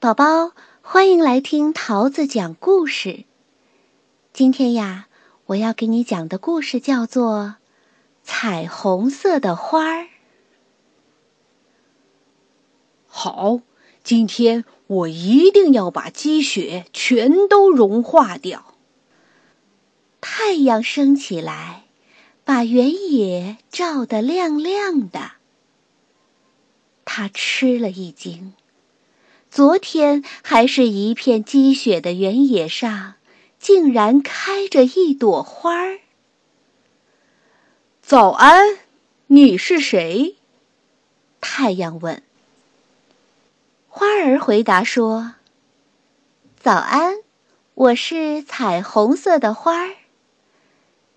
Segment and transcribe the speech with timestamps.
[0.00, 3.24] 宝宝，欢迎来听桃子讲故事。
[4.32, 5.08] 今天呀，
[5.46, 7.38] 我要给你讲的故事叫做
[8.22, 10.02] 《彩虹色的花儿》。
[13.08, 13.60] 好，
[14.04, 18.76] 今天我一定要把积雪全都融化掉。
[20.20, 21.86] 太阳升起来，
[22.44, 25.32] 把原野照得亮亮的。
[27.04, 28.54] 他吃了一惊。
[29.58, 33.14] 昨天还是一片积雪的原野上，
[33.58, 35.98] 竟然开着一朵花儿。
[38.00, 38.78] 早安，
[39.26, 40.36] 你是谁？
[41.40, 42.22] 太阳问。
[43.88, 45.32] 花儿回答说
[46.62, 47.16] ：“早安，
[47.74, 49.96] 我是彩虹色的花儿。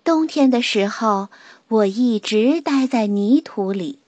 [0.02, 1.28] 冬天的时候，
[1.68, 4.00] 我一直待在泥土里，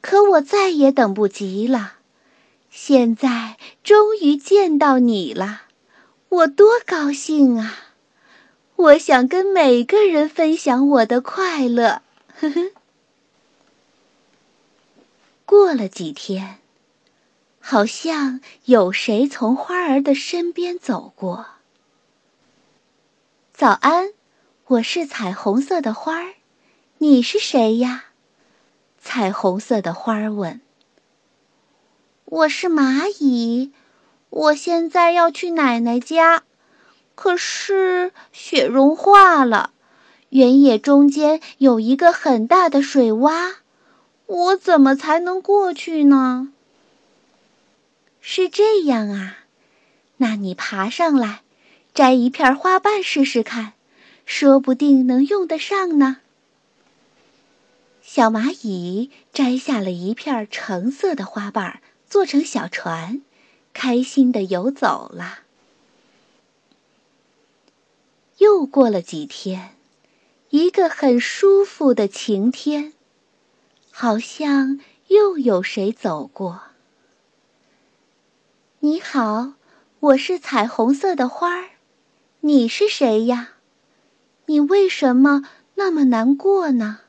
[0.00, 1.98] 可我再也等不及了。”
[2.74, 5.64] 现在终于见到你了，
[6.30, 7.92] 我多高兴啊！
[8.76, 12.00] 我想跟每个人分享我的快乐。
[12.40, 12.70] 呵呵。
[15.44, 16.60] 过了几天，
[17.60, 21.46] 好像有谁从花儿的身边走过。
[23.52, 24.14] 早安，
[24.64, 26.36] 我是彩虹色的花儿，
[26.96, 28.06] 你是谁呀？
[28.98, 30.62] 彩虹色的花儿问。
[32.32, 33.72] 我是蚂蚁，
[34.30, 36.44] 我现在要去奶奶家，
[37.14, 39.72] 可是雪融化了，
[40.30, 43.56] 原野中间有一个很大的水洼，
[44.24, 46.48] 我怎么才能过去呢？
[48.22, 49.36] 是这样啊，
[50.16, 51.42] 那你爬上来，
[51.92, 53.74] 摘一片花瓣试试看，
[54.24, 56.16] 说不定能用得上呢。
[58.00, 61.80] 小蚂蚁摘下了一片橙色的花瓣。
[62.12, 63.22] 坐成小船，
[63.72, 65.38] 开心的游走了。
[68.36, 69.76] 又过了几天，
[70.50, 72.92] 一个很舒服的晴天，
[73.90, 76.64] 好像又有谁走过。
[78.80, 79.54] 你好，
[80.00, 81.70] 我是彩虹色的花儿，
[82.40, 83.54] 你是谁呀？
[84.44, 87.00] 你为什么那么难过呢？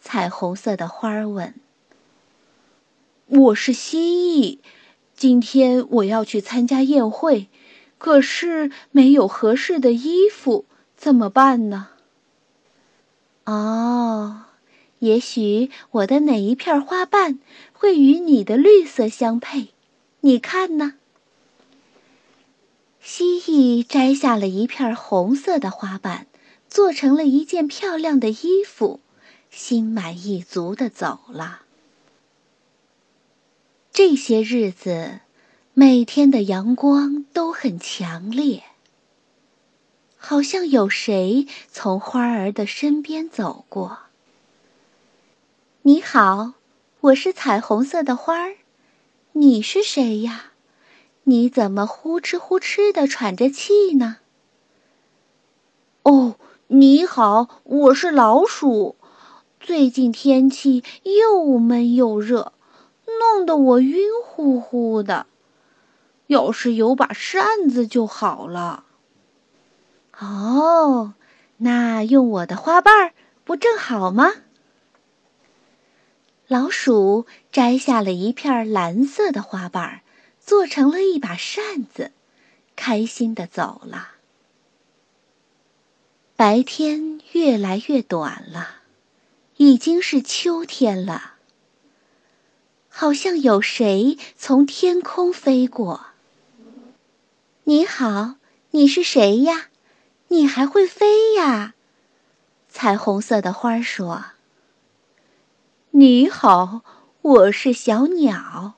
[0.00, 1.54] 彩虹色的花儿问。
[3.36, 4.58] 我是蜥蜴，
[5.16, 7.48] 今天我要去参加宴会，
[7.98, 11.88] 可是没有合适的衣服，怎么办呢？
[13.44, 14.42] 哦，
[15.00, 17.40] 也许我的哪一片花瓣
[17.72, 19.70] 会与你的绿色相配，
[20.20, 20.94] 你看呢？
[23.00, 26.28] 蜥蜴摘下了一片红色的花瓣，
[26.68, 29.00] 做成了一件漂亮的衣服，
[29.50, 31.62] 心满意足的走了。
[33.96, 35.20] 这些日子，
[35.72, 38.64] 每天的阳光都很强烈。
[40.16, 43.98] 好像有谁从花儿的身边走过。
[45.82, 46.54] 你好，
[47.02, 48.56] 我是彩虹色的花儿，
[49.30, 50.46] 你是谁呀？
[51.22, 54.16] 你怎么呼哧呼哧的喘着气呢？
[56.02, 56.34] 哦，
[56.66, 58.96] 你好，我是老鼠。
[59.60, 62.53] 最近天气又闷又热。
[63.34, 65.26] 弄得我晕乎乎的，
[66.28, 68.84] 要是有把扇子就好了。
[70.16, 71.14] 哦，
[71.56, 73.12] 那用我的花瓣
[73.42, 74.34] 不正好吗？
[76.46, 80.02] 老鼠摘下了一片蓝色的花瓣，
[80.38, 82.12] 做成了一把扇子，
[82.76, 84.10] 开心的走了。
[86.36, 88.82] 白天越来越短了，
[89.56, 91.33] 已经是秋天了。
[92.96, 96.06] 好像有谁从天空飞过。
[97.64, 98.36] 你好，
[98.70, 99.66] 你是谁呀？
[100.28, 101.74] 你还会飞呀？
[102.68, 104.26] 彩虹色的花说
[105.90, 106.82] ：“你好，
[107.20, 108.74] 我是小鸟，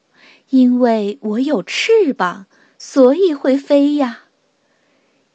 [0.48, 2.47] 因为我有翅膀，
[2.78, 4.21] 所以会飞呀。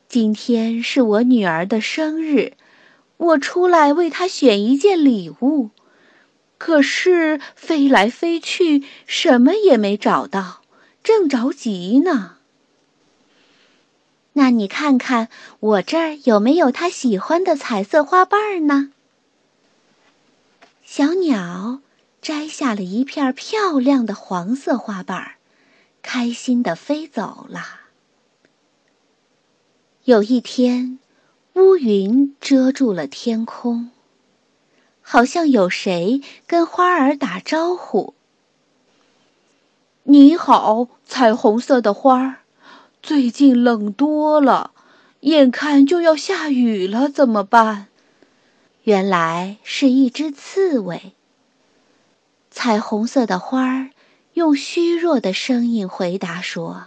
[0.10, 2.54] 今天是我女儿的生日，
[3.18, 5.70] 我出来为她选一件礼物。”
[6.64, 10.62] 可是飞来飞去，什么也没找到，
[11.02, 12.38] 正着急呢。
[14.34, 15.30] 那你看看
[15.60, 18.92] 我这儿有没有他喜欢的彩色花瓣呢？
[20.86, 21.82] 小鸟
[22.22, 25.32] 摘下了一片漂亮的黄色花瓣，
[26.04, 27.82] 开心的飞走了。
[30.04, 31.00] 有一天，
[31.56, 33.90] 乌云遮住了天空。
[35.12, 38.14] 好像有谁跟花儿打招呼。
[40.04, 42.38] 你好，彩虹色的花儿。
[43.04, 44.72] 最近冷多了，
[45.20, 47.88] 眼看就要下雨了，怎么办？”
[48.84, 51.12] 原来是一只刺猬。
[52.50, 53.90] 彩虹色的花儿
[54.36, 56.84] 用虚弱的声音回答说：“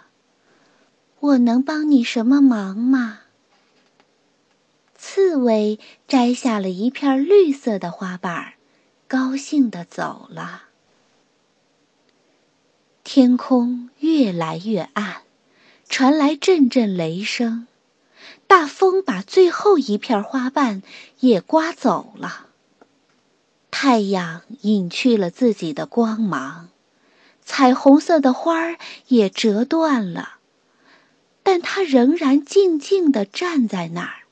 [1.20, 3.18] 我能帮你什么忙吗？”
[5.06, 5.78] 刺猬
[6.08, 8.54] 摘下了一片绿色的花瓣，
[9.06, 10.62] 高兴地走了。
[13.04, 15.20] 天空越来越暗，
[15.90, 17.66] 传来阵阵雷声，
[18.46, 20.82] 大风把最后一片花瓣
[21.20, 22.46] 也刮走了。
[23.70, 26.70] 太阳隐去了自己的光芒，
[27.44, 28.78] 彩虹色的花儿
[29.08, 30.36] 也折断了，
[31.42, 34.23] 但它仍然静静地站在那儿。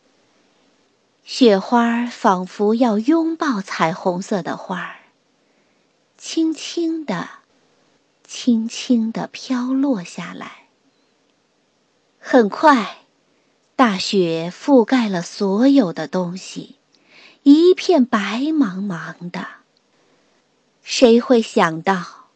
[1.24, 4.96] 雪花仿佛要拥抱彩虹色的花儿，
[6.18, 7.28] 轻轻地、
[8.24, 10.66] 轻轻地飘落下来。
[12.18, 12.98] 很快，
[13.76, 16.76] 大雪覆盖了所有的东西，
[17.44, 19.46] 一片白茫茫的。
[20.82, 22.28] 谁会想到，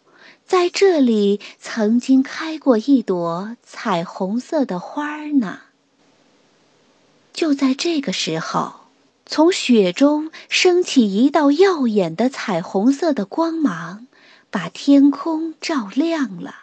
[0.46, 5.62] 在这里曾经开过一朵彩虹色的花儿呢？
[7.36, 8.72] 就在这个时候，
[9.26, 14.06] 从雪中升起一道耀眼的彩虹色的光芒，
[14.50, 16.62] 把天空照亮了。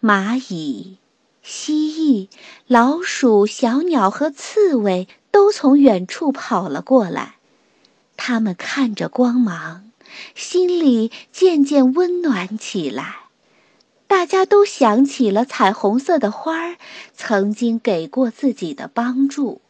[0.00, 0.96] 蚂蚁、
[1.42, 2.28] 蜥蜴、
[2.66, 7.34] 老鼠、小鸟和刺猬都从远处跑了过来，
[8.16, 9.90] 它们看着光芒，
[10.34, 13.23] 心里渐渐温暖起来。
[14.06, 16.76] 大家都想起了彩虹色的花儿
[17.14, 19.60] 曾经给过自己的帮助。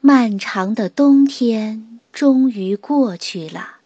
[0.00, 3.76] 漫长的冬天终于过去了，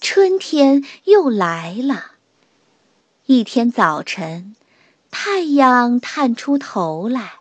[0.00, 2.12] 春天又来了。
[3.26, 4.54] 一天早晨，
[5.10, 7.34] 太阳探出头来，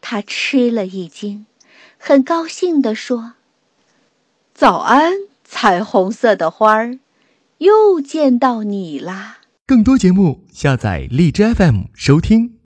[0.00, 1.44] 他吃了一惊，
[1.98, 3.34] 很高兴地说
[4.54, 5.12] ：“早安，
[5.44, 6.98] 彩虹色的花儿，
[7.58, 9.38] 又见到你啦！”
[9.72, 12.61] 更多节目，下载荔枝 FM 收听。